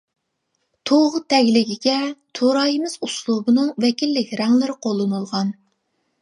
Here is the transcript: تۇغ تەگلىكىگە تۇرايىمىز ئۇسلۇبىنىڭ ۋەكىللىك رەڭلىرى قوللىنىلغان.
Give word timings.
تۇغ 0.89 1.17
تەگلىكىگە 1.33 1.97
تۇرايىمىز 2.39 2.95
ئۇسلۇبىنىڭ 3.09 3.69
ۋەكىللىك 3.87 4.33
رەڭلىرى 4.43 4.79
قوللىنىلغان. 4.87 5.55